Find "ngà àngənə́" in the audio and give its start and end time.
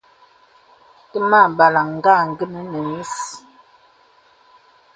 1.97-2.63